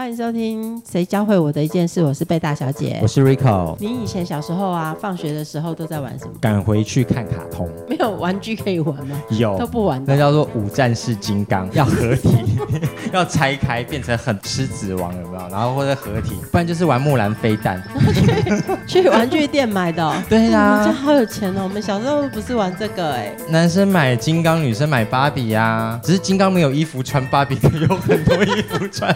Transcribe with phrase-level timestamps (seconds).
[0.00, 3.76] 欢迎收听《谁教会我的一件事》，我是贝大小姐，我是 Rico。
[3.78, 6.32] 你以前小时候啊，放学的时候都在玩什么？
[6.40, 9.22] 赶回去看卡通，没有玩具可以玩吗？
[9.28, 12.30] 有都不玩，那叫做五战士金刚，要合体，
[13.12, 15.48] 要拆开变成很狮子王，有没有？
[15.50, 17.82] 然后或者合体，不然就是玩木兰飞弹。
[18.88, 20.10] 去玩具店买的。
[20.30, 21.64] 对呀，这好有钱哦！
[21.64, 26.00] 我们小时候不是玩这个哎，男生买金刚，女生买芭比呀。
[26.02, 27.54] 只是金刚没有衣服穿，芭比
[27.86, 29.14] 有很多衣服穿。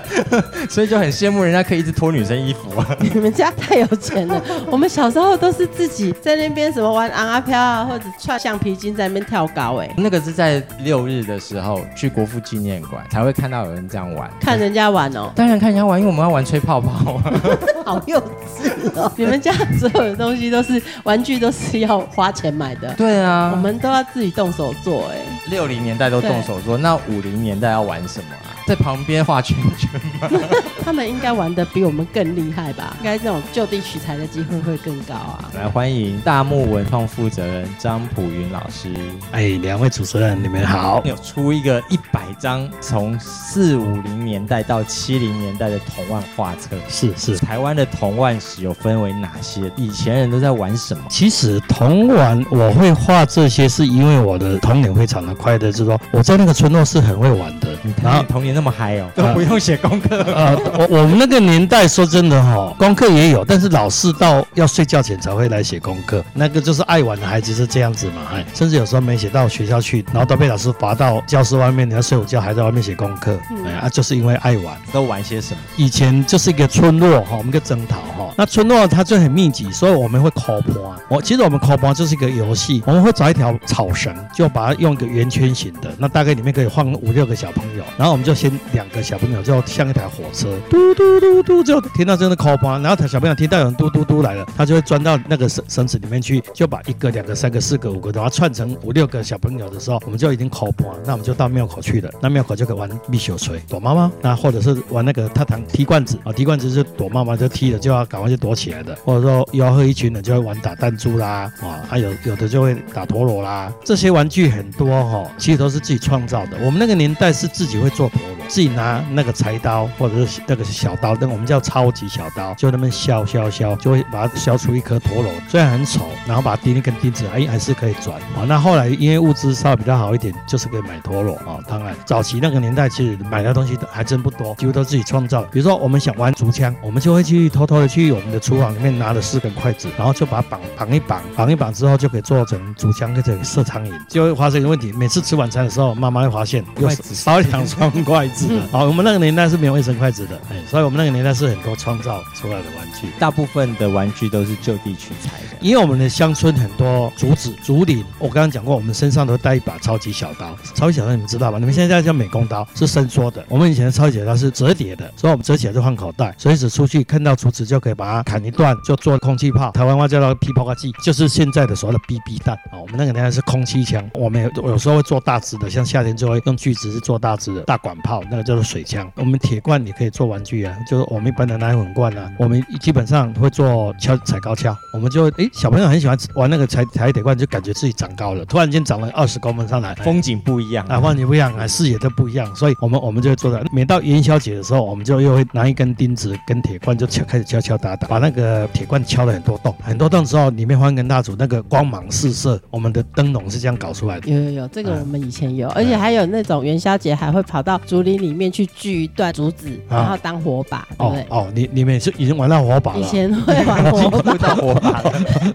[0.74, 2.84] 所以就很羡慕人家可以一直脱女生衣服啊！
[2.98, 4.42] 你们家太有钱了。
[4.68, 9.88] 我们小时候都是自己在那边什么玩昂阿飘啊，或者串橡皮筋在那边跳高哎。
[9.96, 15.30] 那个是在六日的时候去国父纪念馆才会看到有人这样玩，看人家玩哦。
[15.36, 17.20] 当然看人家玩，因为我们要玩吹泡泡。
[17.86, 19.12] 好幼稚哦！
[19.16, 22.92] 你们家所有的东西都是玩具，都是要花钱买的。
[22.94, 25.18] 对啊，我们都要自己动手做哎。
[25.50, 28.53] 六零年代都动手做，那五零年代要玩什么啊？
[28.66, 30.28] 在旁边画圈圈吗？
[30.84, 32.94] 他们应该玩的比我们更厉害吧？
[32.98, 35.50] 应该这种就地取材的机会会更高啊！
[35.54, 38.92] 来欢迎大木文创负责人张普云老师。
[39.32, 41.02] 哎，两位主持人，你们好！
[41.04, 46.76] 有出一个一百张从四五零年代到七零年代的童玩画册。
[46.88, 49.70] 是是，台湾的童玩史有分为哪些？
[49.76, 51.04] 以前人都在玩什么？
[51.08, 57.68] 其实童玩我会画这些，是因为我的童年非常的快乐，就是说我在那个村落是很会玩的。
[58.02, 60.16] 然后童年那么嗨哦， 都不用写功课。
[60.34, 66.24] 呃，我我们那个年代说真的哈，功课也有，但是老师到要睡觉前才会来写功课。
[66.32, 73.38] 那个就是爱玩的孩子是这样子嘛，哎，甚至有时候没写到学校去，然后都被老师罚到教室外面，你要睡午觉还在外面写功课。
[73.66, 75.60] 哎啊，就是因为爱玩，都玩些什么？
[75.76, 80.94] 以前就是一个村落哈，我们个征讨哈，那村落它就很密集，所以我们会考坡。
[81.08, 87.84] 我其实我们考坡就是一个游戏，我们会找一条草绳，就把它用一个圆圈形的，那大概里面可以放五六个小朋友。
[87.96, 100.70] 然后我们就先两个小朋友，就像一台火车，嘟嘟嘟嘟，就听到真的 call 然后他小朋友听到有人嘟嘟嘟来了，他就会钻到那个绳绳子里面去，就把一个、两个、三个、四个、五个，把它串成五六个小朋友的时候，我们就已经 call
[101.06, 102.10] 那我们就到庙口去了。
[102.20, 116.58] 那庙口就可以玩蜜雪锤、躲妈妈，那或者是玩那个踏糖踢罐子啊，踢罐子是躲妈妈就踢了就要赶快去躲起来的，或者说吆喝一群人就会玩打弹珠啦，啊，还有有的就会打陀螺啦，这些玩具很多哈，其实都是自己创造的。
[116.62, 118.33] 我们那个年代是自己会做陀螺。
[118.48, 128.44] 自己拿那个柴刀或者是那个小刀，灯，我们叫超级小刀，就那么削削削，就会把它削出一颗陀螺，虽然很丑，然后把它钉一根钉子，还，还是可以转啊。
[128.46, 131.58] 那后来因为物资稍微比较好一点，就是可以买陀螺啊。
[131.68, 135.42] 当然，早期那个年代其实买的东西还真不多，几乎都自己创造。
[135.44, 143.92] 比如说我们想玩竹枪，我们就会去偷偷的去我们的厨房里面拿了四根筷子，然后就把它绑绑一绑，绑一绑之后就可以做成竹枪，可以射苍蝇。
[144.08, 148.48] 就会发生一个问题，每次吃晚餐的时候，妈妈会发现又少两双筷子。
[148.70, 155.56] 好，我们那个年代是没有卫生筷子的，哎，所以我们那个年代是很多创造出来的玩具，大部分的玩具都是就地取材的。
[155.60, 160.54] 因为我们的乡村很多竹子、竹林，我刚刚讲过，我们身上都带一把超级小刀。
[160.74, 161.58] 超级小刀你们知道吧？
[161.58, 163.44] 你们现在叫美工刀，是伸缩的。
[163.48, 169.70] 我们以前的超级小刀是折叠的，所以我们折起来就放口袋，随时出去看到竹子就可以把它砍一段，就做空气炮。
[169.72, 172.78] 台湾话叫做皮炮剂，就是现在的所谓的 BB 弹啊。
[172.80, 178.64] 我们那个年代是空气枪，我们有有时候会做大支的，像夏天就会用锯子是做大支的大管炮，那个叫做。
[178.64, 193.62] 水枪，我们铁罐也可以做玩具啊，就是我们一般的奶粉罐啊，我们基本上会做敲踩高跷，我们就哎小朋友很喜欢玩那个踩踩铁罐，就感觉自己长高了，突然间长了二十公分上来，风景不一样啊，风景不一样啊，视野都不一样，所以我们我们就会做的。
[193.70, 204.30] 每到元宵节的时候，我们就又会拿一根钉子跟铁罐就敲开始敲敲打打，把那个铁罐敲了很多洞，很多洞之后里面放一根蜡烛，那个光芒四射，我们的灯笼是这样搞出来的。
[204.30, 209.32] 有有有，这个我们以前有，而且还有那种元宵节还会跑到竹林里面去锯一段。
[209.34, 211.26] 竹子，然后当火把，对不对？
[211.28, 213.00] 哦，你你们是已经玩到火把了？
[213.00, 215.02] 以前会玩火把，火把。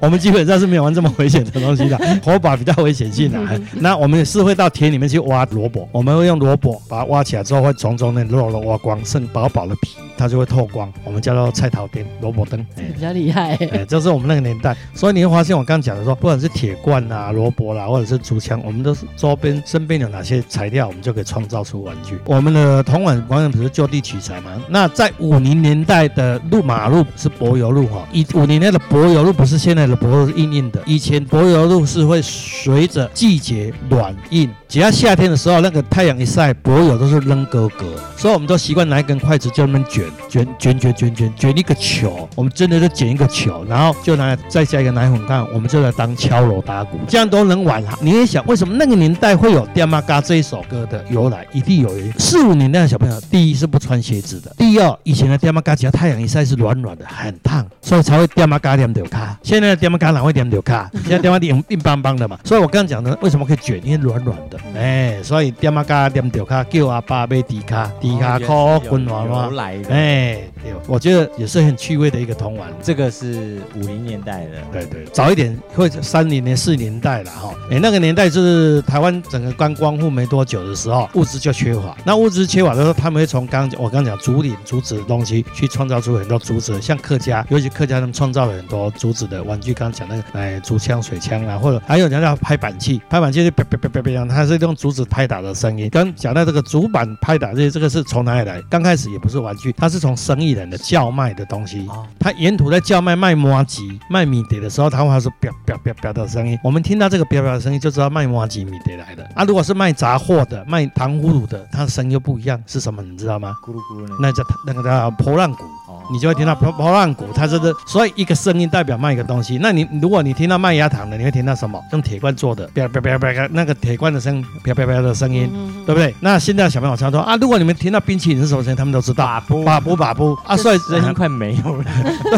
[0.02, 3.40] 我们基本上是没有玩这么危险的东西的，火把比较危险性的。
[3.74, 10.92] 那我们是会到田里面去挖萝卜，我们会用萝卜把它挖起来之后，会从中那肉肉挖光，剩薄薄的皮，它就会透光。
[11.06, 13.56] 我们叫做菜头灯、萝卜灯，比较厉害。
[13.72, 22.18] 哎，这是我们那个年代，所以你会发现我刚刚讲的说，不管是铁罐啊、萝卜啦，或者是竹枪，我们都是周边身边有哪些材料，我们就可以创造出玩具。
[22.26, 24.52] 我们的铜碗玩具不是就地取材嘛？
[24.68, 47.98] 那在五零年代的路马路是柏油路哈，以五零年的柏油路不是现在的柏油硬硬的，以前柏油路是会随着季节软硬只要夏天的时候，那个太阳一晒，柏油都是扔哥哥，所以我们都习惯拿一根筷子就那么卷卷卷卷卷卷卷一个球，我们真的就卷一个球，然后就拿再加一个奶粉干，我们就来当敲锣打鼓，这样都能玩啊！
[48.00, 51.44] 你也想，为什么那个年代会有《爹妈嘎》这一首歌的由来？
[51.52, 52.14] 一定有原因。
[52.20, 59.36] 四五年代的小朋友，第一是不穿鞋子的，第二以前的爹妈嘎只要太阳一晒是软软的，很烫，所以才会爹妈嘎点丢卡。
[59.42, 60.88] 现在的爹妈嘎哪会点丢卡？
[61.02, 62.38] 现在爹妈硬硬邦邦的嘛。
[62.44, 63.82] 所以我刚刚讲的，为什么可以卷？
[63.84, 69.50] 因为软软的，哎，所以爹妈嘎点丢卡，叫阿爸买迪卡，迪卡扣滚娃娃。
[69.90, 72.70] 哎，对，我觉得也是很趣味的一个童玩。
[72.82, 77.54] 这个是五零年代的，对对，早一点会三零年、四年代了哈。
[77.72, 81.96] 哎，那个年代就是台湾整个刚光复没多久的时候，物资就缺乏。
[82.04, 89.74] 那物资缺乏的时候，他们会从刚我刚讲竹林、竹子的东西去创造出很多竹子，像客家，尤其客家他们创造了很多竹子的玩具。
[89.74, 95.90] 刚刚讲那个哎竹枪、水枪啊，或者还有人家拍板器，拍板器就啪啪啪啪啪，它是用竹子拍打的声音。
[95.90, 98.62] 刚讲到这个竹板拍打这些，这个是从哪里来？
[98.70, 101.88] 刚开始也不是玩具，它是从生意人的叫卖的东西。
[101.88, 106.58] 哦他沿途在叫卖卖麻吉、卖米碟的时候，他会是啪啪啪啪的声音。
[106.64, 109.24] 我们听到这个啪啪的声音，就知道卖麻吉米碟来的。
[109.36, 113.02] 啊，如果是卖杂货的、卖糖葫芦的，它的声音又不一样，是什么？
[113.02, 113.56] 你知道吗？
[113.66, 115.64] 咕噜咕噜那叫那个叫波浪鼓。
[116.12, 119.58] 你就会听到波波浪鼓，它这个，所以一个声音代表卖一个东西。
[119.62, 121.80] 那你如果你听到麦芽糖的，你会听到什么？
[121.92, 125.50] 用铁罐做的，啪啪啪啪啪，那个铁罐的声，啪啪啪的声音，
[125.86, 126.14] 对不对？
[126.20, 131.84] 那现在小朋友常说啊，如果你们听到冰淇淋是什么声音，他们都知道，把布把布把布啊，所以声音快没有了。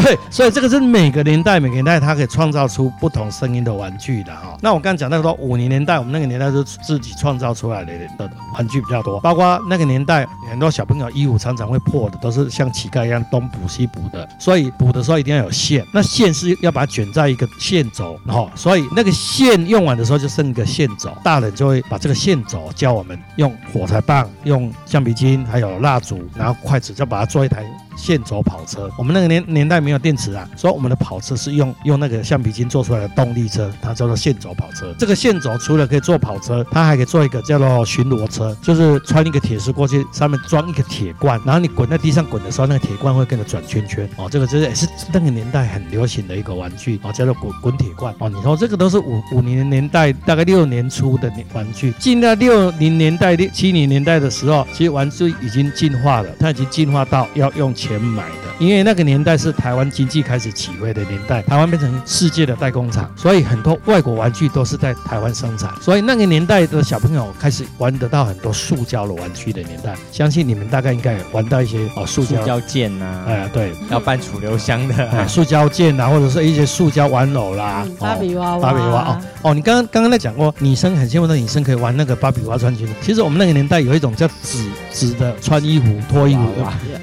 [0.02, 4.56] 对，所以这个是每个年代每个年代它可以创造出不同声音的玩具的哈。
[4.60, 27.64] 那我刚刚讲到说五零年代，我们那个年代是自己创造出来的的玩具比较多，包括那个年代很多小朋友衣服常常会破的，都是像乞丐一样东补补西补的，所以补的时候一定要有线，那线是要把它卷在一个线轴，哈，所以那个线用完的时候就剩一个线轴，大人就会把这个线轴教我们用火柴棒、用橡皮筋还有蜡烛，然后筷子就把它做一台
[27.96, 28.90] 线轴跑车。
[28.96, 34.94] 我们那个年年代没有电池啊，所以我们的跑车是用用那个橡皮筋做出来的动力车，它叫做线轴跑车。
[34.98, 44.08] 这个线轴除了可以做跑车，它还可以做一个叫做巡逻车，就是穿一个铁丝过去，上面装一个铁罐，然后你滚在地上滚的时候，那个铁罐会跟着转圈圈。
[44.16, 48.14] 哦，这个就是也是那个年代很流行的一个玩具哦，叫做滚滚铁罐。
[48.18, 58.52] 哦，你说这个都是五五零年代大概六年初的玩具，进到六零年代、六七零年代的时候，其实玩具已经进化了，它已经进化到要用钱买的。
[58.58, 65.72] 因为那个年代是台湾经济开始起飞的年代，台湾变成世界的代工厂，所以很多外国玩具都是在台湾生产。
[65.80, 72.36] 所以那个年代的小朋友开始玩得到很多塑胶的玩具的年代，相信你们大概应该有玩到一些哦塑胶。
[72.36, 75.26] 塑胶剑呐，哎，对，要搬储留箱的。
[75.26, 82.92] 塑胶剑啊，或者是一些塑胶玩偶啦，嗯芭比娃娃，芭比娃娃哦哦，你刚刚刚刚在讲过，女生很羡慕的女生可以玩那个芭比娃娃穿裙子。
[83.00, 86.42] 其实我们那个年代有一种叫纸纸的穿衣服脱衣服，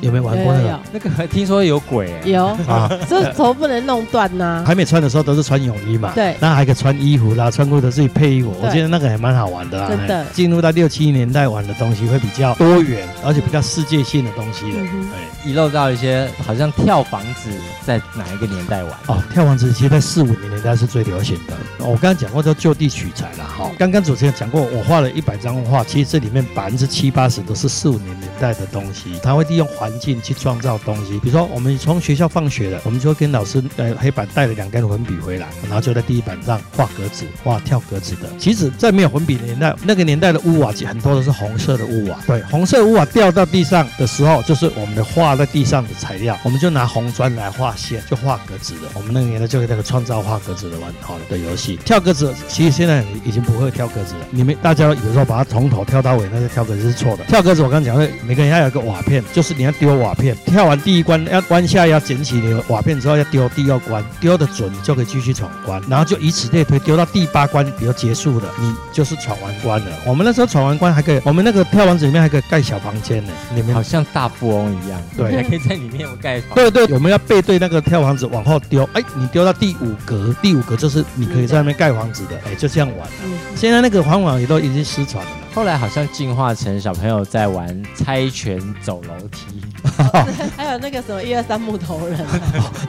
[0.02, 0.69] 有没有玩过那个？
[0.92, 4.64] 那个听说有鬼欸，有，啊，这头不能弄断呐。
[4.66, 9.88] 还没穿的时候都是穿泳衣嘛，对那还可以穿衣服啦，穿裤子自己配衣服，我对觉得那个还蛮好玩的啦。
[9.88, 14.84] 真的哎进入到六七年代玩的东西会比较多元，而且比较世界性的东西了。
[15.16, 17.50] 哎，遗漏到一些好像跳房子
[17.86, 18.92] 在哪一个年代玩？
[19.08, 21.54] 哦，跳房子其实在四五零年代是最流行的。
[21.80, 23.72] 哦我刚刚讲过，叫就地取材了哈。
[23.80, 29.20] 刚刚主持人讲过，我画了一百张画，其实这里面百分之七八十都是四五零年代的东西。
[29.24, 38.30] 他会利用环境去创造东西，比如说我们从学校放学了，我们就会跟老师呃黑板带了两根粉笔回来，然后就在第一板上画格子，画跳格子的。
[38.38, 48.82] 其实，在没有粉笔的年代，那个年代的屋瓦很多都是红色的屋瓦，对， 红色屋瓦掉到地上的时候，就是我们的画在地上的材料，我们就拿红砖来画线，就画格子的。
[48.94, 51.78] 我们那个年代就那个创造画格子的玩好的游戏。
[51.86, 57.24] 跳格子其实现在已经不会跳格子了，你们大家有时候把它从头跳到尾，那个跳格子是错的。
[57.26, 69.92] 跳格子我刚刚讲的，每个人要有一个瓦片，就是你要丢瓦片，跳完第一关要弯下要捡起你的瓦片之后要丢第二关，丢的准你就可以继续闯关，然后就以此类推，丢到第八关，比如结束了，你就是闯完关了。
[70.06, 76.56] 我们那时候闯完关还可以，我们那个跳房子里面还可以盖小房间呢，里面好像大富翁一样，对还可以在里面盖房。
[76.56, 83.08] 对对，我们要背对那个跳房子往后丢，哎，你丢到第五格，第五格就是你可以在那边盖房子的，哎，就这样玩。
[83.24, 85.32] 嗯，现在那个环网也都已经失传了。
[85.54, 89.62] 后来好像进化成小朋友在玩猜拳走楼梯，
[90.58, 92.20] 还有那个什么一二三木头人，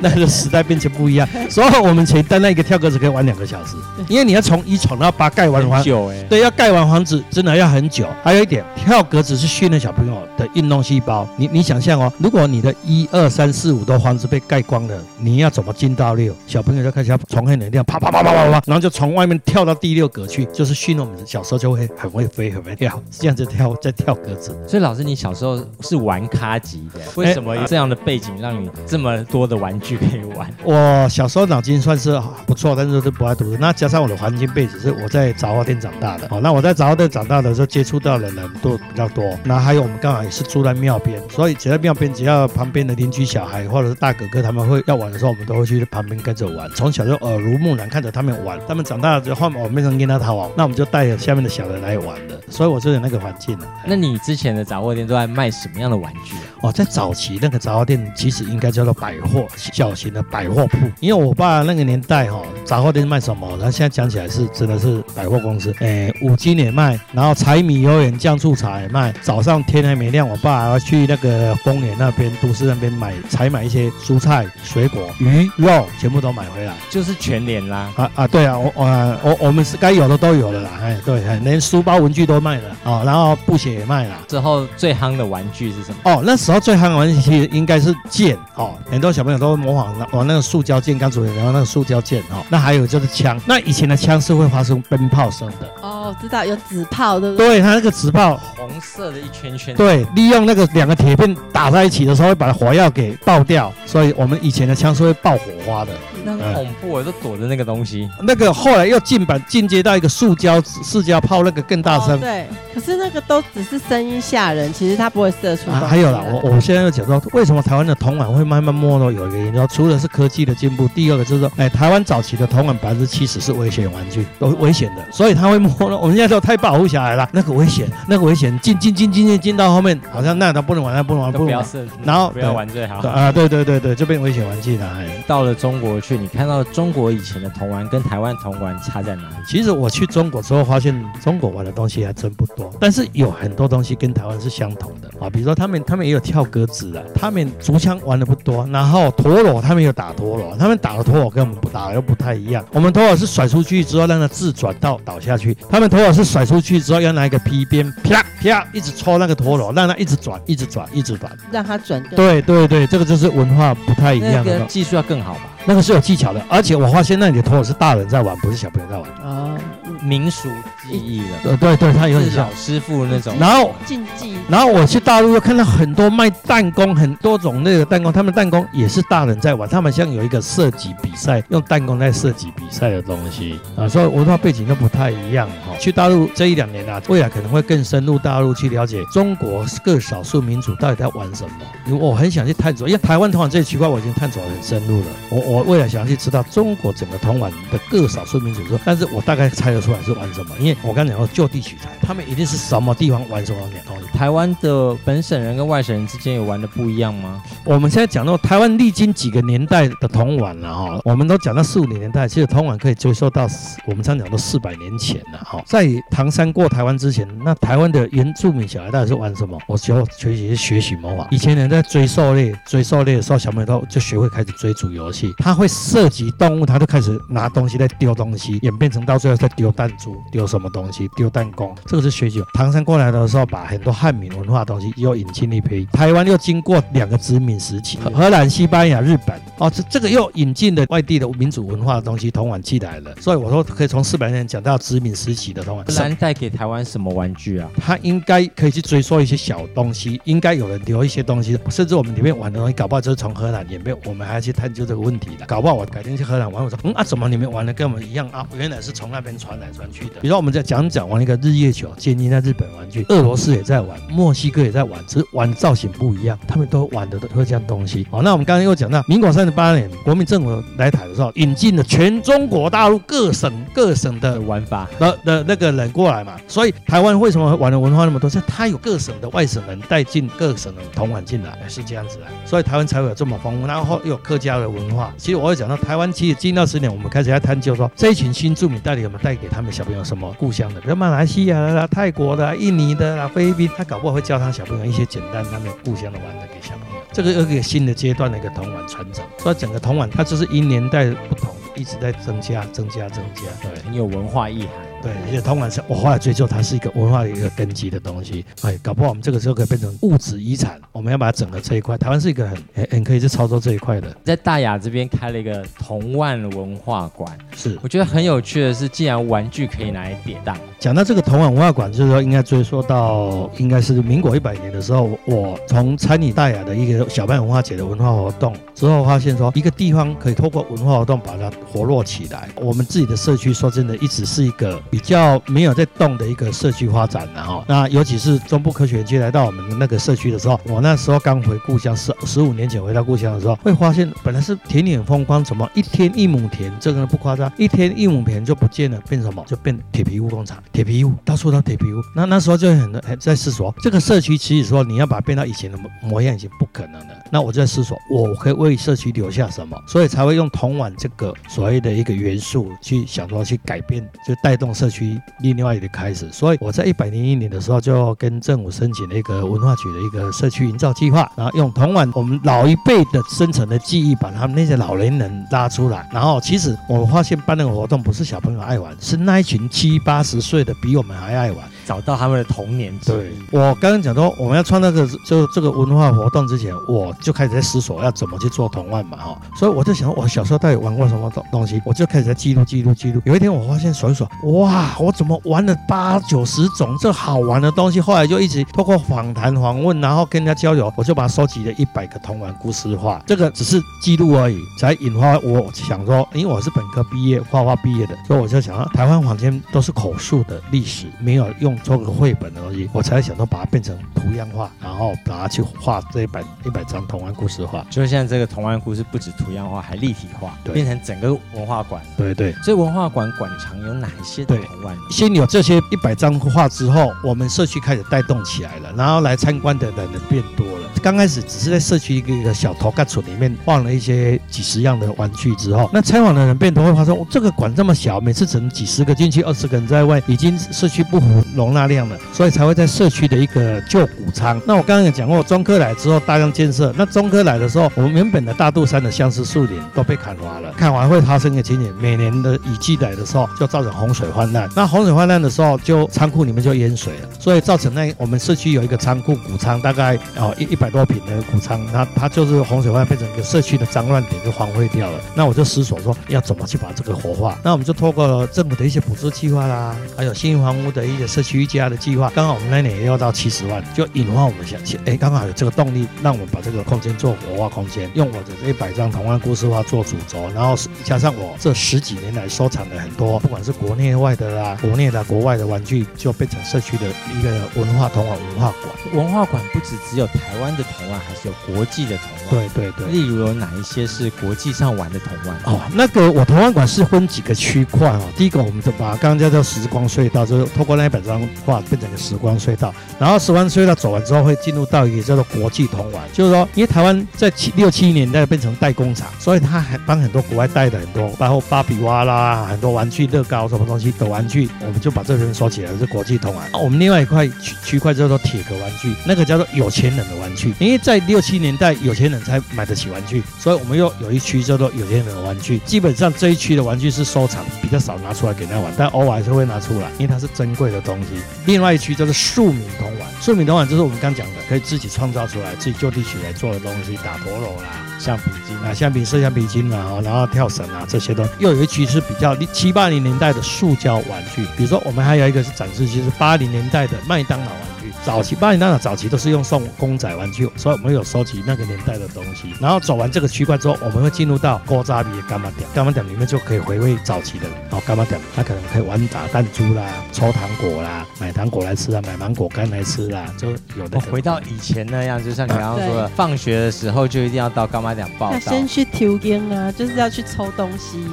[0.01, 3.77] 那个时代变迁不一样，所以我们前单那一个跳格子可以玩两个小时，
[4.09, 6.23] 因为你要从一闯到八盖完很房，久哎。
[6.29, 8.07] 对，要盖完房子真的要很久。
[8.23, 11.29] 还有一点，跳格子是训练小朋友的运动细胞。
[11.37, 16.35] 你你想象哦，如果你的一二三四五都房子被盖光了，你要怎么进到六？
[16.47, 24.57] 小朋友就开始要从黑能量啪啪啪啪啪啪，然后就从外面跳到第六格去，就是训我们小时候就会很会飞很会跳，这样子跳在跳格子。
[24.67, 30.51] 所以老师，你小时候是玩咖级的，为什么这样的背景让你这么多的玩具可以玩？
[30.65, 33.57] 我小时候脑筋算是不错，但是都不爱读书。
[33.61, 39.25] 那加上我的环境背景是我在杂货店长大的，哦，那我在杂货店长大的时候接触到的人都比较多。
[39.45, 46.71] 那还有我们刚好是住在庙边，所以只要庙边只要旁边的邻居小孩或者是大哥哥他们会要玩的时候，我们都会去旁边跟着玩。
[46.71, 48.59] 从小就耳濡目染，看着他们玩。
[48.69, 52.41] 他们长大了之后，我们变成跟他逃亡，那我们就带着下面的小人来玩的。
[52.49, 53.69] 所以我就有那个环境了。
[53.87, 56.43] 那你之前的杂货店都在卖什么样的玩具啊？
[56.63, 60.79] 哦，在早期那个杂货店其实应该叫做百货，小型的百货铺。
[61.01, 63.57] 因为我爸那个年代哈，杂货店卖什么？
[63.61, 65.75] 他现在讲起来是真的是百货公司。
[65.79, 69.15] 哎，五金也卖，然后柴米油盐酱醋茶也卖。
[69.23, 77.93] 早上天还没亮，我爸还要去那个丰年那边、都市那边买采买一些蔬菜、水果、鱼肉，全部都买回来，就是全年啦。
[77.97, 80.71] 啊啊，对啊，我我我我们是该有的都有了啦。
[80.81, 84.15] 哎，对，连书包文具都卖了啊，然后布鞋也卖了。
[84.29, 85.97] 之后最夯的玩具是什么？
[86.05, 92.45] 哦，那时候最夯的玩具其实应该是剑哦，很多小朋友都模仿玩那个塑胶剑，刚出来然后那个塑胶剑哦。
[92.49, 95.71] 那还有就是枪，那以前的枪是会发生鞭炮声的。
[95.83, 97.47] 哦，知道有纸炮对不对？
[97.47, 99.75] 对，它那个纸炮红色的一圈圈。
[99.75, 105.93] 对，利用那个两个铁片打在一起的时候，会把火药给爆掉，所以我们以前的枪是会爆火花的。
[106.25, 108.09] 那很恐怖，我都躲着那个东西。
[108.23, 112.19] 那个后来又进版进阶到一个塑胶塑胶炮，那个更大声。
[112.21, 115.71] 对，可是那个都只是声音吓人，其实它不会射出。
[115.71, 125.99] 还有啦，我我现在要讲到为什么台湾的铜碗会慢慢没落，有一个原因，说除了是科技的进步，第二个就是说，哎，台湾早期的铜碗百分之七十是危险玩具，都危险的，所以它会没落。
[125.99, 133.01] 我们现在说太保护小孩了，那个危险，那个危险，进进进进进进到后面，好像那他不能玩，那不能玩，不能射，然后不要玩最好。
[133.09, 134.87] 啊，对对对对，就变危险玩具了。
[134.99, 139.35] 哎到了中国去，你看到中国以前的铜玩跟台湾铜玩差在哪里？
[139.47, 145.29] 其实我去中国之后发现，中国玩的东西还真不多，但是有很多东西跟台湾是相同的啊。
[145.31, 152.65] 比如说他们他们也有跳格子的，他们竹枪玩的不多，然后陀螺他们有打陀螺，他们打的陀螺跟我们不打又不太一样。
[152.73, 162.03] 我们陀螺是甩出去之后让它自转到倒下去，他们陀螺是甩出去之后要拿一个皮鞭啪啪一直抽那个陀螺，让它一直转，一直转，一直转，让它转。
[162.17, 165.41] 对对对，这个就是文化不太一样的，技术要更好吧。
[165.67, 169.11] 那个是有技巧的，而且我发现那里的陀螺是大人在玩，不是小朋友在玩。
[169.23, 169.59] 哦，
[170.03, 170.49] 民俗
[170.91, 171.39] 技艺了。
[171.45, 173.35] 呃，对对，他有点像老师傅那种。
[173.39, 174.37] 然后竞技。
[174.49, 179.69] 然后我去大陆又看到很多卖弹弓，很多种类的弹弓，他们弹弓也是大人在玩。
[179.69, 185.77] 他们像有一个射击比赛，用弹弓在射击比赛的东西啊，所以文化背景都不太一样哈。
[185.79, 191.51] 去大陆这一两年啊，未来可能会更深入大陆去了解中国各少数民族到底在玩什么。
[191.87, 195.07] 因为我很想去探索，因为台湾通玩这一区块我已经探索很深入了。
[195.31, 204.07] 我我未来想要去知道中国整个通玩的各少数民族说，但是我大概猜得出来是玩什么，因为我刚讲过就地取材，他们一定是什么地方玩什么东西。
[204.17, 207.43] 台湾的本省人跟外省人之间有玩的不一样吗？
[207.65, 213.47] 我们现在讲到台湾历经几个年代的同玩了哈，我们都讲到四五零年代，其实同玩可以追溯到
[213.87, 215.63] 我们常讲到四百年前了哈。
[215.67, 219.59] 在唐山过台湾之前，那台湾的原住民小孩到底是玩什么？
[219.67, 221.29] 我就学习学习魔法。
[221.31, 232.43] 以前人在追狩猎，追狩猎的时候，小朋友都就学会开始追逐游戏，他会涉及动物，他就开始拿东西在丢东西，演变成到最后在丢弹珠、丢什么东西、丢弹弓，这个是学习。
[232.55, 235.87] 唐山过来的时候，把很多汉民文化东西又引进一批。
[235.93, 243.15] 台湾又经过两个殖民时期，荷兰、西班牙、日本，哦，这这个又引进了外地的民主文化的东西，同玩进来了。
[243.21, 245.87] 所以我说可以从四百年讲到殖民时期的同玩。
[245.87, 247.71] 荷兰带给台湾什么玩具啊？
[247.81, 253.97] 他应该可以去追溯一些小东西，应该有人留一些东西，甚至我们里面玩的东西，搞不好就是从荷兰演变。
[254.05, 255.47] 我们还要去探究这个问题的。
[255.47, 258.47] 搞不好我改天去荷兰玩，我说嗯啊，怎么你们玩的跟我们一样啊？
[258.57, 260.21] 原来是从那边传来传去的。
[260.21, 268.07] 比如说我们在讲讲玩一个日月球，建立在日本玩具，俄罗斯也在玩，墨西哥也在玩，只是玩造型不一样，他们都玩的都这样东西。
[268.11, 278.31] 好，那我们刚刚又讲到民国三十八年，国民政府来台的时候，引进了全中国大陆各省各省的玩法的的那个人过来嘛，所以台湾为什么玩的文化那么多？
[278.31, 285.13] 是它有各省的外省人带进各省的同玩进来，是这样子啊，所以台湾才会有这么丰富，然后又有客家的文化。
[285.17, 297.03] 其实我会讲到台湾，其实近二十年，我们开始在探究说，这一群新住民到底有没有带给他们小朋友什么故乡的，比如马来西亚的、泰国的、印尼的、菲律宾，他搞不好会教他小朋友一些简单他们故乡的玩的给小朋友。
[297.13, 304.90] 这个又给新的阶段的一个童玩传承，所以整个童玩它就是因年代不同，一直在增加、增加、增加，对，很有文化意涵。
[305.03, 311.97] 对，而且铜碗是我后来追究它是一个文化的一个根基的东西，哎，搞不好我们这个时候可以变成物质遗产，我们要把它整合这一块。
[311.97, 317.79] 台湾是一个很很很可以去操作这一块的，在大雅这边开了一个铜万文化馆，是。
[317.83, 332.49] 我觉得很有趣的是，既然玩具可以拿来典当，讲到这个同碗文化馆，就是说应该追溯到应该是民国一百年的时候，我从参与大雅的一个小班文化节的文化活动之后，发现说一个地方可以透过文化活动把它活络起来。
[332.57, 337.63] 我们自己的社区说真的，一直是一个比较没有在动的一个社区发展的哈。
[337.69, 349.45] 那尤其是中部科学园区来到我们的那个社区的时候，我那时候刚回故乡十十五年前回到故乡的时候，会发现本来是田野风光，怎么一天一亩田，这个不夸张，一天一亩田就不见了，变什么？
[349.47, 352.01] 就变铁皮屋工厂，铁皮屋到处都铁皮屋。
[352.15, 357.15] 那那时候就很很在思索，这个社区其实说你要把它变到以前的模样，已经不可能了。
[357.31, 359.77] 那我就在思索，我可以为社区留下什么？
[359.87, 366.31] 所以才会用铜碗这个所谓的一个元素去想说去改变，就带动社区另外一个开始。
[366.33, 376.09] 所以我在一百零一年的时候就跟政府申请了一个文化局的一个社区营造计划，然后用铜碗我们老一辈的深层的记忆，把他们那些老年人拉出来。
[376.13, 381.71] 然后其实我发现办那个活动不是小朋友爱玩，是那一群七八十岁的比我们还爱玩。
[381.91, 382.97] 找到他们的童年。
[383.05, 389.37] 对我刚刚讲到，我们要创那个就这个文化活动之前，我就开始在思索要怎么去做童玩嘛哈。
[389.57, 393.21] 所以我就想，我小时候到底玩过什么东东西，我就开始在记录记录记录。
[393.25, 398.01] 有一天我发现，数一数，哇，我怎么玩了八九十种这好玩的东西？
[398.01, 403.21] 后来就一直透过访谈访问，然后跟人家交流，我就把它收集了一百个童玩故事画。
[403.27, 411.77] 这个只是记录而已，才引发我想说，因为我是本科毕业画画毕业的，所以我就想，台湾坊间都是口述的历史，没有用。
[411.83, 417.85] 做个绘本的东西，我才想到把它变成图样化，然后把它去画这一百一百张童玩故事画。
[417.91, 422.03] 就是现在这个童玩故事不止图样化，还立体化，变成整个文化馆。
[422.17, 422.55] 对对。
[422.65, 424.97] 这文化馆馆藏有哪一些童玩？
[425.11, 430.89] 先有这些一百张画之后，我们社区开始带动起来了，然后来参观的人变多了。
[431.03, 444.61] 刚开始只是在社区一个一个小头盖处里面放了一些几十样的玩具之后，那参访的人变多，会发现这个馆这么小，每次只能几十个进去，二十个人在外，已经社区不符容纳量了，所以才会在社区的一个旧谷仓。
[444.67, 460.91] 那我刚刚也讲过，中科来之后大量建设，那中科来的时候，我们原本的大肚山的相思树林都被砍伐了，砍完会发生一个情景，每年的雨季来的时候就造成洪水泛滥，那洪水泛滥的时候就仓库里面就淹水了，所以造成那我们社区有一个仓库谷仓，大概哦一一百。
[460.91, 465.21] 多平的谷仓，那它就是洪水泛变成一个社区的脏乱点，就荒废掉了。
[465.37, 467.57] 那我就思索说，要怎么去把这个活化？
[467.63, 487.07] 那我们就透过政府的一些补助计划啦，还有新房屋的一些社区一家的计划，刚好我们那年也要到七十万，就引发我们想起，哎，刚好有这个动力，让我们把这个空间做活化空间，用我的这一百张童话故事画做主轴，然后加上我这十几年来收藏的很多，不管是国内外的啦，国内的、国外的玩具，就变成社区的
[487.39, 489.25] 一个文化童话文化馆。
[489.25, 490.71] 文化馆不止只有台湾。
[490.71, 495.57] 的童玩还是有国际的童玩，对对对，例如有哪一些是国际上玩的童玩？
[495.65, 498.23] 哦，那个我童玩馆是分几个区块哦。
[498.37, 502.95] 第一个，我们就把刚刚叫做时光隧道，就是透过那一百张化变成一个时光隧道。
[503.19, 516.67] 然后时光隧道走完之后，会进入到一个叫做国际童玩，就是说，因为台湾在七六七年代变成代工厂，所以他还帮很多国外带的很多，包括芭比娃啦，很多玩具、乐高什么东西的玩具，我们就把这边收起来，是国际童玩。
[516.73, 520.75] 我们另外一块区区块叫做铁壳玩具，那个叫做有钱人的玩具。
[520.79, 525.79] 因为在六七年代，有钱人才买得起玩具，所以我们又有一区叫做有钱人的玩具。
[525.85, 531.29] 基本上这一区的玩具是收藏，比较少拿出来给人家玩，但偶尔还是会拿出来，因为它是珍贵的东西。
[531.67, 537.89] 另外一区叫做庶民童玩，庶民童玩就是我们刚讲的，可以自己创造出来、自己就地取材做的东西，打陀螺啦、
[538.19, 541.51] 橡皮筋啊、橡皮色橡皮筋啊，然后跳绳啊这些东西。
[541.59, 548.11] 又有一区是比较七八零年代的塑胶玩具，比如说我们还有一个是展示区是八零年代的麦当劳玩具。
[548.23, 552.75] 早期八零年代早期都是用送公仔玩具，所以我们有收集那个年代的东西。
[552.79, 557.67] 然后走完这个区块之后，我们会进入到锅渣比的干妈店，干妈店里面就可以回味早期的。
[557.91, 564.21] 哦，干妈店，他可能可以玩打弹珠啦、抽糖果啦、买糖果来吃啊、买芒果干来吃啊，就有的。
[564.21, 568.59] 回到以前那样，就像你刚刚说的，放学的时候就一定要到干妈店报道。
[568.61, 571.25] 先去抽烟啊，就是要去抽东西，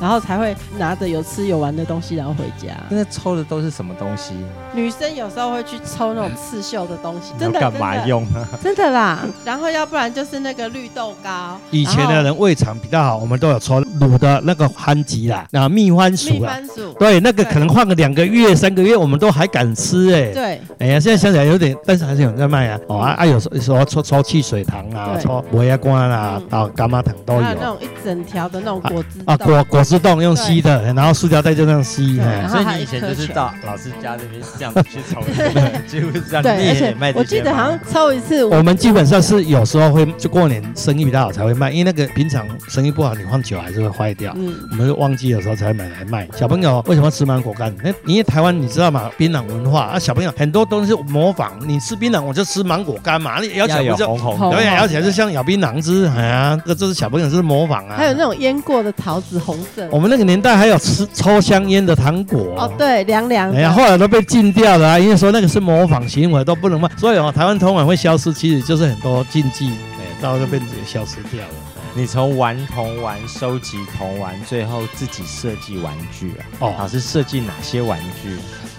[0.00, 2.74] 然后才会拿着有吃有玩的东西然后回家。
[2.88, 4.32] 那抽的都是什么东西？
[4.74, 6.30] 女生有时候会去抽那种。
[6.36, 8.46] 刺绣的东西，真的干嘛用啊？
[8.62, 9.24] 真的啦。
[9.44, 16.52] 然后要不然就是那个绿豆糕，以前的人胃肠比较好，我们都有抽卤的那个番吉啦，啊蜜番薯蜜啦。
[16.52, 22.78] 番薯，对，那个可能放个两个月、三个月，我们都还敢吃哎、对，哎呀，现在想起来有点，但是还是有人在卖啊。
[22.88, 29.36] 哦啊啊，有时候有时候抽抽汽水糖啊，抽摩牙瓜啦嗯，啊伽马糖都有还有那种一整条的那种果汁啊。
[29.36, 32.16] 豆果果汁冻用吸的，然后塑胶袋就那样吸。
[32.48, 36.42] 所以你以前就是球到老师家那边这样子去抽的，几乎 是这样。
[36.42, 44.32] 你对，而且我记得好像抽一次，我们基本上是有时候会就过年生意比较好才会卖，因为那个平常生意不好，你放久还是会坏掉。
[44.36, 46.28] 嗯，我们就旺季的时候才买来卖。
[46.36, 47.74] 小朋友为什么吃芒果干？
[47.82, 49.10] 那因为台湾你知道吗？
[49.26, 57.96] 槟榔文化啊，小朋友很多东西模仿，你吃槟榔我就吃芒果干嘛，你咬起来不就红红对，咬起来就像咬槟榔汁，哎呀，这这是小朋友是模仿啊。
[57.96, 62.54] 还有那种腌过的桃子红色，我们那个年代还有吃抽香烟的糖果。
[62.56, 66.88] 哦，对，凉凉哎呀，后来都被禁掉了啊，因为说那个是模仿行为，都不能卖。
[66.96, 71.54] 所以哦，台湾铜碗会消失，其实就是很多禁忌，哎，到这边也消失掉了。
[71.94, 76.44] 你从玩童玩、收集童玩，最后自己设计玩具啊？
[76.60, 78.36] 哦老师设计哪些玩具？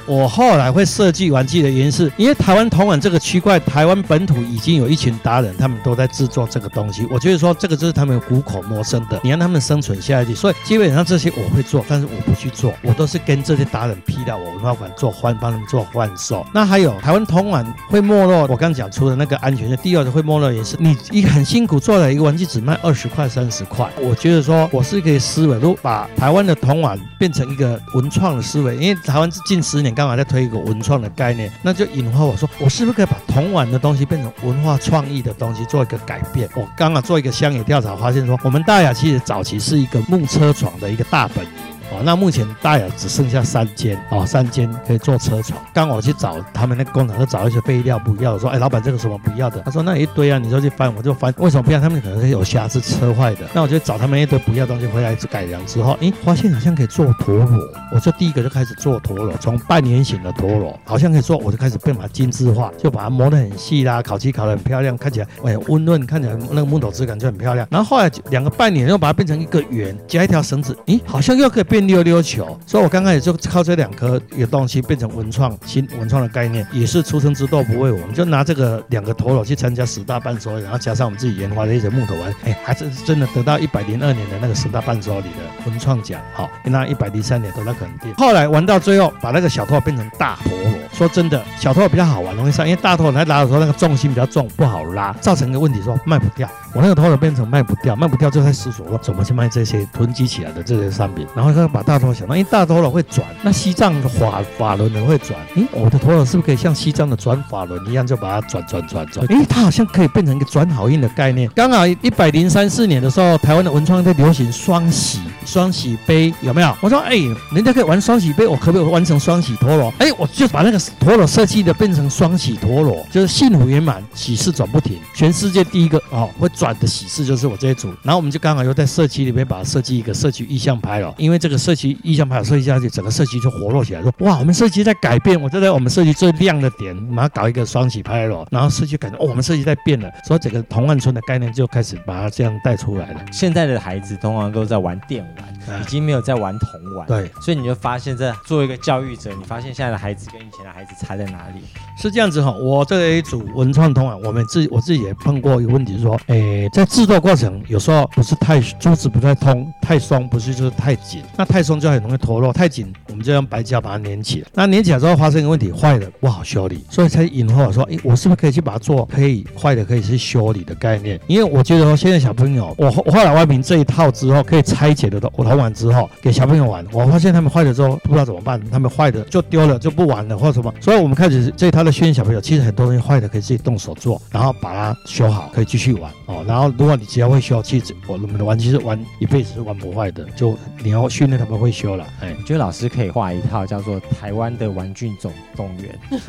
[0.07, 7.05] 我后来会设计玩具的原因是，因为台湾铜碗这个区块，台湾本土已经有一群达人，他们都在制作这个东西。
[7.11, 10.33] 我觉得说这个就是他们虎口谋生的，你让他们生存下去。
[10.33, 16.45] 所以基本上这些我会做，但是我不去做，我都是跟这些达人批到我文化馆做换，帮他们做换售。
[16.53, 23.89] 那还有台湾铜碗会没落，我刚讲除了那个安全性，第二个会没落也是你一个很辛苦做了一个玩具只卖二十块三十块。
[24.01, 36.47] 我觉得说我是一个思维，如果把台湾的铜碗变成一个文创的思维，因为台湾近十年刚好在推一个文创的概念，那就引发我说，我是不是可以把同碗的东西变成文化创意的东西，做一个改变？
[36.55, 41.51] 我刚好做一个乡野调查，发现说，我们大雅其实早期是一个木车床的一个大本营。
[41.91, 45.59] 哦，那目前大雅只剩下三间哦，三间可以做车床。
[45.73, 49.61] 刚我去找他们那个工厂，就找一些备料不要，我说，哎，老板这个什么不要的？
[49.61, 51.79] 他说那一堆啊，你就去翻，我就翻，为什么不要？
[51.79, 53.47] 他们可能是有瑕疵车坏的。
[53.53, 57.47] 那我就找他们一堆不要东西回来一改良之后，诶，发现好像可以做陀螺，
[57.93, 67.67] 我就第一个就开始做陀螺，从半圆形的陀螺好像可以做，我就开始变把它精致化，就把它磨得很细啦，烤漆烤得很漂亮，看起来哎温润，看起来那个木头质感就很漂亮。
[67.69, 72.57] 然后后来两个半圆又把它变成一个圆，加一条绳子，诶，好像又可以变变溜溜球。
[72.65, 88.11] 所以我刚开始就靠这两颗一个东西变成文创新文创的概念，也是出生之道不为我们就拿这个两个陀螺去参加十大伴手礼，然后加上我们自己研发的一些木头玩，哎，还是真的得到一百零二年的那个十大伴手礼的文创奖，好，那一百零三年得到肯定。
[88.15, 90.67] 后来玩到最后，把那个小陀螺变成大陀螺。
[90.93, 96.49] 说真的，小陀螺比较好玩，容易上，因为大陀螺来拉的时候那个重心比较重，不好拉，造成一个问题说卖不掉。
[96.73, 101.27] 我那个陀螺变成卖不掉，卖不掉就在思索说怎么去卖这些囤积起来的这些商品。
[101.35, 109.25] 然后他把大陀螺想到，因为大陀螺会转，那西藏的法法轮也会转，诶，我的陀螺是不是可以像西藏的转法轮一样，就把它转转转转？
[109.27, 111.49] 诶， 它好像可以变成一个转好运的概念。
[111.53, 116.75] 刚好一百零三四年的时候，台湾的文创在流行双喜双喜杯，有没有？
[116.79, 119.93] 我说，诶，人家可以玩双喜杯，我可不可以玩成双喜陀螺？
[119.99, 124.97] 诶，我就把那个陀螺设计的变成双喜陀螺，就是幸福圆满，喜事转不停。
[125.13, 143.21] 全世界第一个哦会转的喜事就是我这一组，然后我们就刚好又在社区里面把它设计一个社区意向牌了，因为这个社区意向牌设计下去，整个社区就活络起来，说哇，我们社区在改变，我就在我们社区最亮的点，马上搞一个双喜拍了，然后社区感觉哦，我们社区在变了，所以整个同万村的概念就开始把它这样带出来了。
[143.31, 145.23] 现在的孩子通常都在玩电
[145.67, 147.07] 玩，啊已经没有在玩童玩。
[147.07, 151.61] 对，所以你就发现，这作为一个教育者，你发现现在的孩子跟以前的孩子差在哪里？
[151.97, 164.47] 是这样子哈，我这一组文创通啊，我们自己我自己也碰过一个问题，是说，诶，在制作过程有时候不是太珠子不太通，太松不是就是太紧，那太松就很容易脱落，太紧我们就用白胶把它粘起来。
[164.53, 171.19] 那粘起来之后发生一个问题，坏了不好修理，所以才引发我说，诶，我是不是可以去把它做可以坏的可以去修理的概念？
[171.27, 186.43] 因为我觉得说现在小朋友，我后我后来完明这一套之后，可以拆解的都我玩完之后给小朋友玩，我发现他们坏了之后不知道怎么办，他们坏的就丢了就不玩了或者什么，所以我们开始这一套的训练小朋友，其实很多东西坏的可以自己动手做，然后把它修好，可以继续玩哦。
[186.47, 195.97] 然后如果你只要会修，其实我们的玩具是玩一辈子是玩不坏的，就你要训练他们会修了，哎，我觉得老师可以画一套叫做《台湾的玩具总动员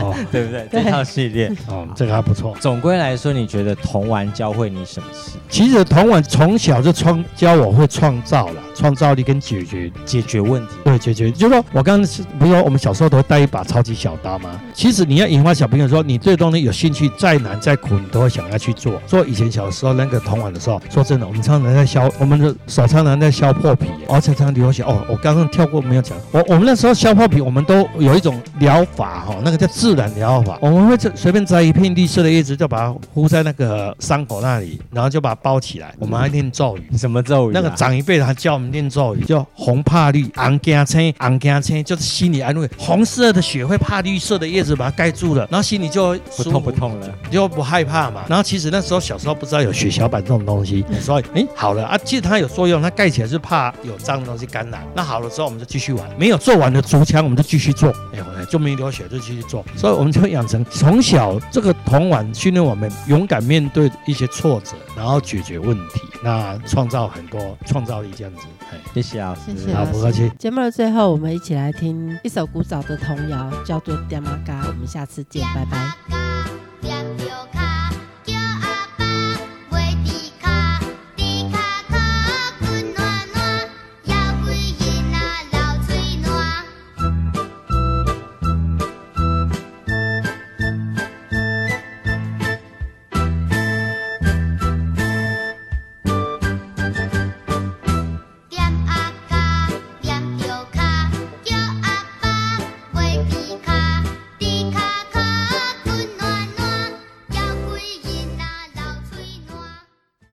[0.00, 0.68] 哦》， 对不对？
[0.70, 1.50] 这套系列。
[1.66, 2.54] 哦，这个还不错。
[2.60, 5.38] 总归来说，你觉得童玩教会你什么事？
[5.48, 10.74] 其实童玩从小就创教我会创造了，创造力跟解决解决问题。
[10.84, 14.60] 对，解决就是说我刚刚是不是说我们小时候都带一把超级小刀吗？
[14.72, 19.00] 其实你要引发小朋友说，你对东西有兴趣，再难再苦，你都会想要去做。
[19.08, 24.82] 说以以前小时候那个铜玩的时候，说真的，我们常常在削，我们的手常常在削破皮，而且常常流血。
[24.82, 26.16] 哦，我刚刚跳过没有讲。
[26.32, 30.58] 我我们那时候削破皮，我们都有一种疗法哈，那个叫自然疗法。
[30.60, 35.94] 我们会这随便摘一片绿色的叶子，就把它敷在那个伤口那里，然后就把它包起来。
[35.98, 36.96] 我们还念咒语。
[36.96, 37.60] 什么咒语、啊？
[37.60, 42.68] 那个长一辈的还教我们念咒语，叫红怕绿，昂惊青，昂惊青，就是心理安慰。
[42.78, 48.24] 红色的血会怕绿色的叶子把它盖住了，然后心里就不痛不痛了，就不害怕嘛。
[48.28, 54.86] 然后其实那时候小时候不知道有血小板这种东西，所以哎好了啊，其实它有作用，它盖起来是怕有脏的东西感染。
[54.94, 68.46] 那好了之后我们就继续玩，没有做完的竹枪我们就继续做，哎就没流血就继续做，所以我们就养成从小这个童玩训练我们勇敢面对一些挫折，然后解决问题，那创造很多创造力这样子。
[68.72, 70.30] 哎，谢谢老师，好谢谢好不客气。
[70.38, 74.62] 节目的最后，我们一起来听一首古早的童谣，叫做《爹妈嘎》。
[74.66, 76.19] 我们下次见，拜拜。